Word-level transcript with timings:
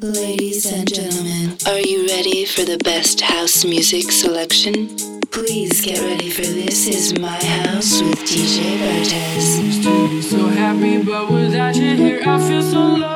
Ladies 0.00 0.64
and 0.72 0.86
gentlemen, 0.86 1.56
are 1.66 1.80
you 1.80 2.06
ready 2.06 2.44
for 2.44 2.62
the 2.62 2.78
best 2.84 3.20
house 3.20 3.64
music 3.64 4.12
selection? 4.12 4.96
Please 5.32 5.84
get 5.84 5.98
ready 6.00 6.30
for 6.30 6.42
This 6.42 6.86
Is 6.86 7.18
My 7.18 7.34
House 7.42 8.00
with 8.00 8.20
DJ 8.20 8.78
Bartez. 8.78 9.60
Used 9.60 9.82
to 9.82 10.08
be 10.08 10.22
so 10.22 10.46
happy, 10.46 11.02
but 11.02 11.28
without 11.32 11.74
you 11.74 11.96
here, 11.96 12.20
I 12.24 12.38
feel 12.46 12.62
so 12.62 12.78
low. 12.78 13.08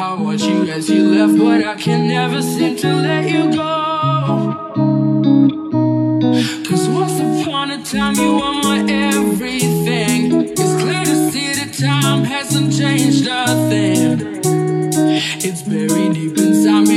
I 0.00 0.14
watch 0.20 0.42
you 0.42 0.64
as 0.64 0.90
you 0.90 1.04
left, 1.04 1.38
but 1.38 1.64
I 1.64 1.76
can 1.76 2.08
never 2.08 2.42
seem 2.42 2.76
to 2.78 2.92
let 2.96 3.30
you 3.30 3.52
go. 3.52 4.58
Cause 6.68 6.88
once 6.88 7.20
upon 7.20 7.70
a 7.70 7.84
time, 7.84 8.16
you 8.16 8.41
hasn't 12.54 12.74
changed 12.74 13.26
a 13.28 13.46
thing. 13.70 14.42
It's 15.40 15.62
buried 15.62 16.12
deep 16.12 16.36
inside 16.36 16.86
me. 16.86 16.91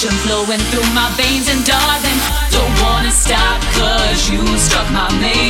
Passion 0.00 0.16
flowing 0.20 0.60
through 0.72 0.94
my 0.94 1.10
veins 1.14 1.46
and 1.50 1.62
darling, 1.62 2.20
don't 2.50 2.82
wanna 2.82 3.10
stop 3.10 3.60
cause 3.76 4.30
you 4.30 4.40
struck 4.56 4.90
my 4.90 5.12
main. 5.20 5.49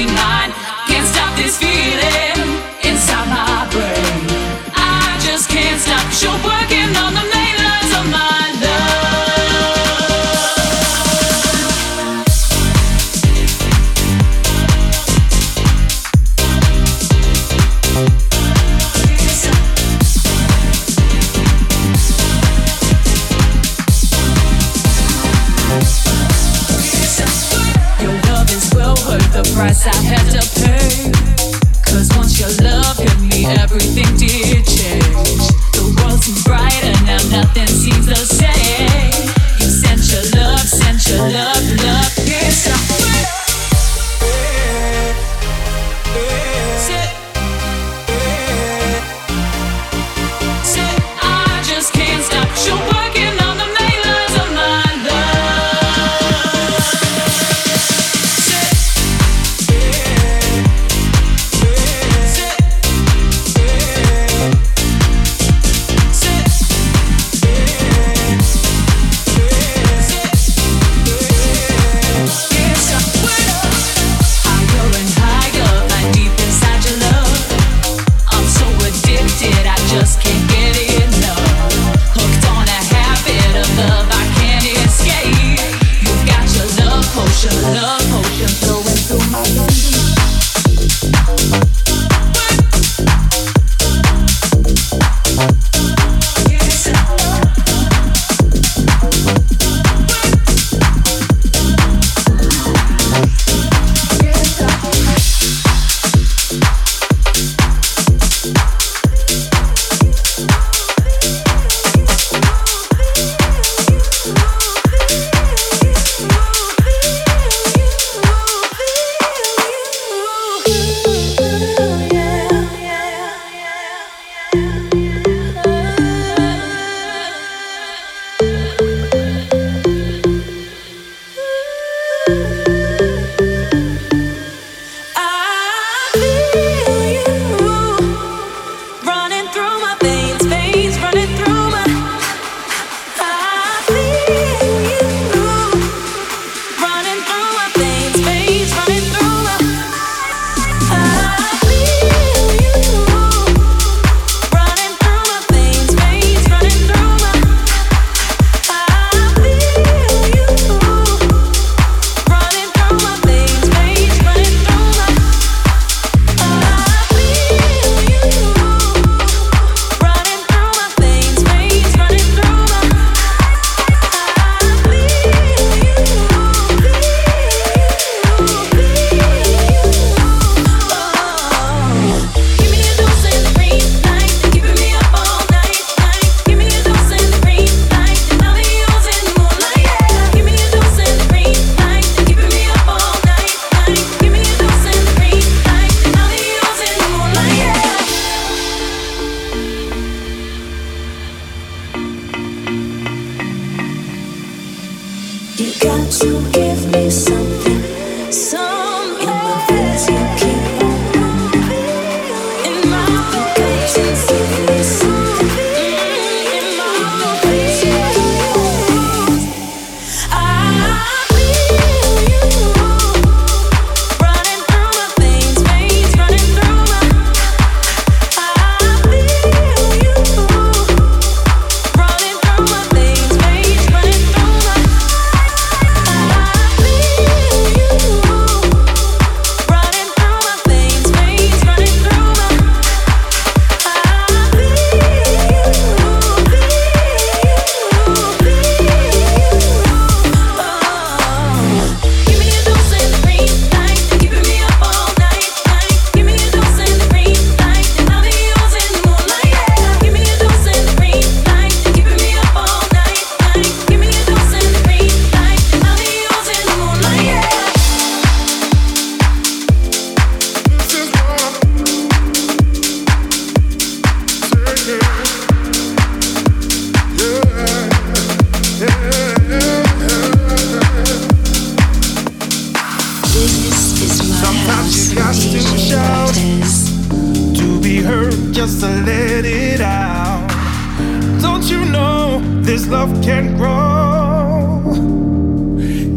Don't 291.60 291.72
you 291.72 291.84
know 291.92 292.40
this 292.62 292.88
love 292.88 293.22
can 293.22 293.54
grow 293.58 294.94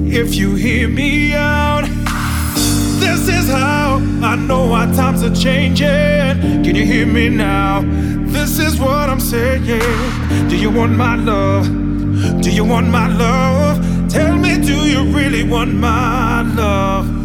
if 0.08 0.36
you 0.36 0.56
hear 0.56 0.88
me 0.88 1.34
out? 1.34 1.84
This 3.02 3.28
is 3.28 3.50
how 3.50 3.96
I 4.24 4.38
know 4.38 4.72
our 4.72 4.88
times 4.94 5.22
are 5.22 5.36
changing. 5.36 5.84
Can 6.64 6.76
you 6.78 6.86
hear 6.86 7.06
me 7.06 7.28
now? 7.28 7.82
This 8.32 8.58
is 8.58 8.80
what 8.80 9.10
I'm 9.10 9.20
saying. 9.20 9.66
Do 10.48 10.56
you 10.56 10.72
want 10.72 10.94
my 10.96 11.18
love? 11.18 11.66
Do 12.42 12.50
you 12.50 12.64
want 12.64 12.88
my 12.88 13.10
love? 13.14 14.10
Tell 14.10 14.38
me, 14.38 14.62
do 14.62 14.88
you 14.88 15.04
really 15.14 15.44
want 15.44 15.74
my 15.74 16.44
love? 16.56 17.23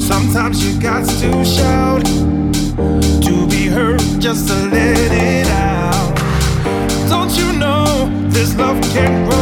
Sometimes 0.00 0.64
you 0.64 0.80
got 0.80 1.06
to 1.06 1.44
shout 1.44 2.06
to 2.06 3.46
be 3.50 3.66
heard, 3.66 4.00
just 4.18 4.48
to 4.48 4.54
let 4.54 5.12
it 5.12 5.46
out. 5.48 6.16
Don't 7.10 7.30
you 7.36 7.52
know 7.58 8.08
this 8.30 8.56
love 8.56 8.80
can 8.94 9.28
grow? 9.28 9.39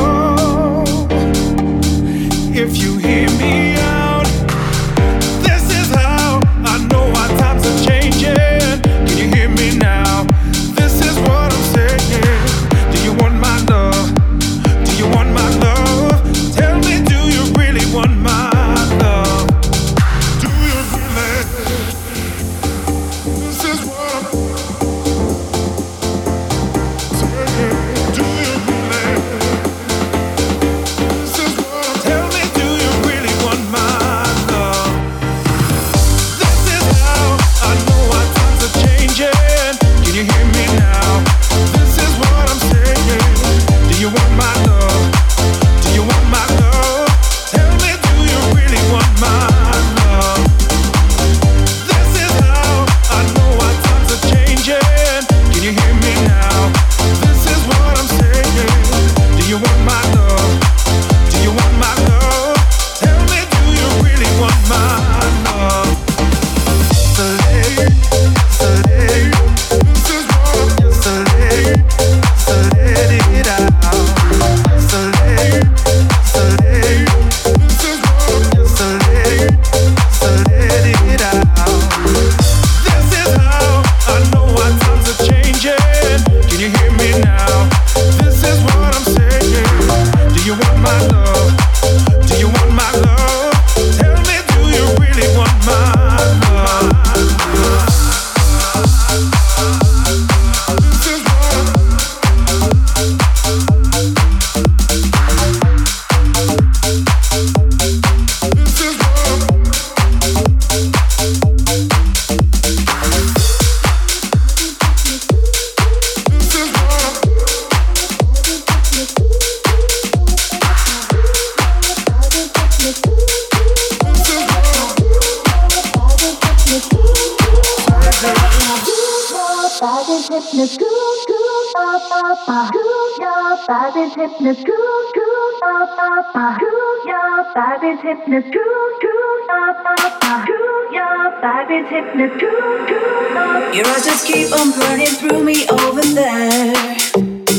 Your 141.90 143.87
eyes 143.87 144.05
just 144.05 144.27
keep 144.27 144.53
on 144.53 144.72
burning 144.72 145.07
through 145.07 145.42
me 145.42 145.66
over 145.68 146.03
there. 146.03 146.74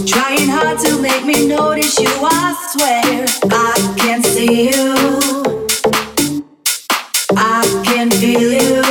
Trying 0.05 0.47
hard 0.47 0.77
to 0.81 1.01
make 1.01 1.25
me 1.25 1.47
notice 1.47 1.99
you, 1.99 2.09
I 2.21 2.53
swear. 2.69 3.25
I 3.51 3.95
can 3.97 4.21
see 4.21 4.69
you. 4.69 4.93
I 7.35 7.63
can 7.83 8.11
feel 8.11 8.53
you. 8.53 8.83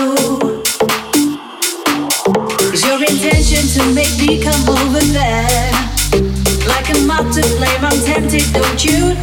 Is 2.72 2.84
your 2.84 2.98
intention 2.98 3.62
to 3.78 3.94
make 3.94 4.18
me 4.18 4.42
come 4.42 4.68
over 4.68 4.98
there? 4.98 5.70
Like 6.66 6.90
a 6.90 6.98
moth 7.06 7.32
to 7.36 7.42
flame, 7.44 7.84
I'm 7.84 8.00
tempted, 8.04 8.52
don't 8.52 8.84
you 8.84 9.14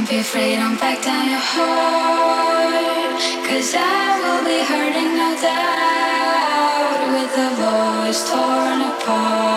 Don't 0.00 0.08
be 0.08 0.16
afraid, 0.16 0.56
don't 0.56 0.80
back 0.80 1.02
down 1.02 1.28
your 1.28 1.38
heart. 1.38 3.20
Cause 3.46 3.74
I 3.76 4.16
will 4.22 4.44
be 4.48 4.64
hurting, 4.64 5.12
no 5.14 5.36
doubt. 5.44 7.00
With 7.12 7.36
a 7.36 7.50
voice 7.60 8.30
torn 8.30 8.80
apart. 8.80 9.49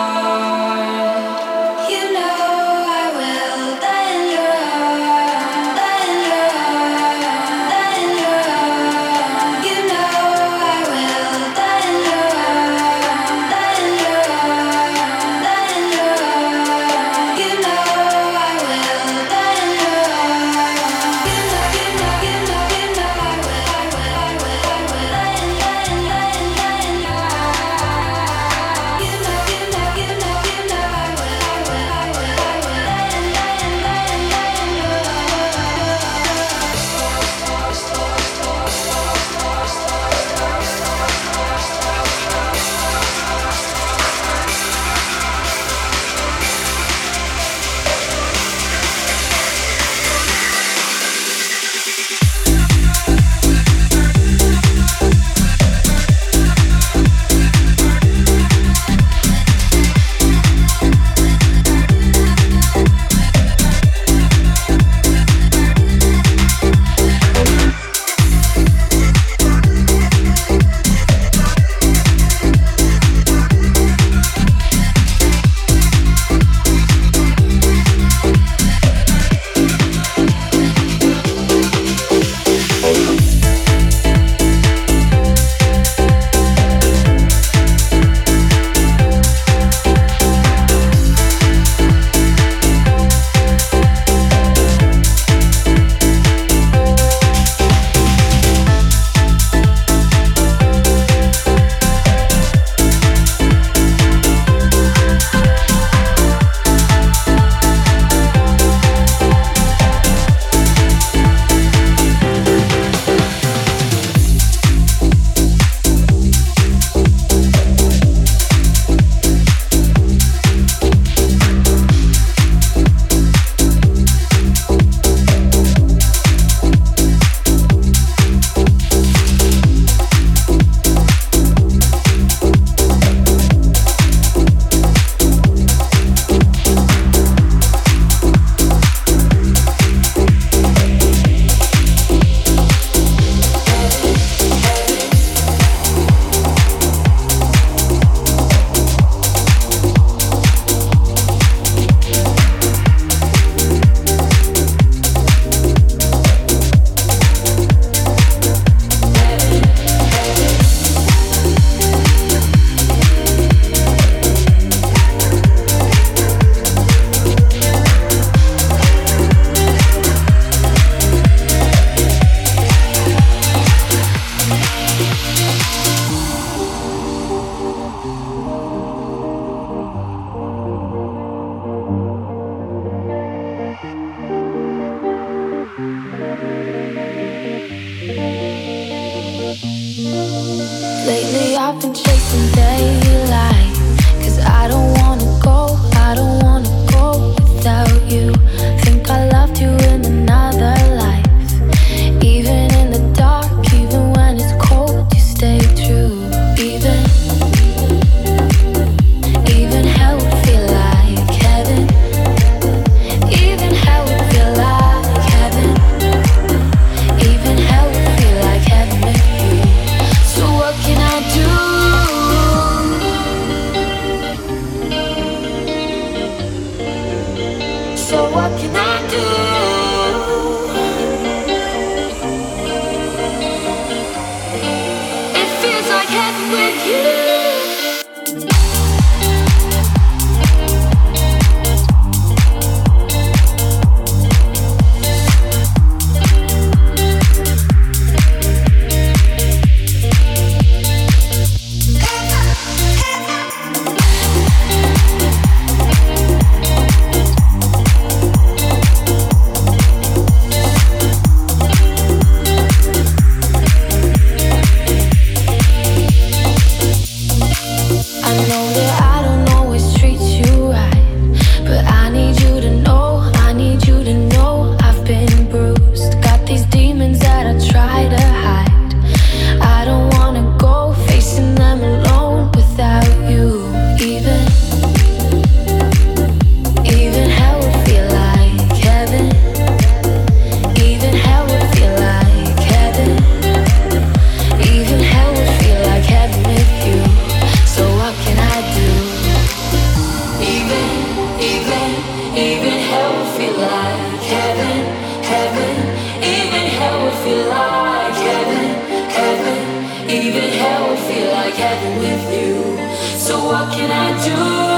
House 313.52 313.74
can 313.74 313.90
I 313.90 314.24
Bartez. 314.24 314.73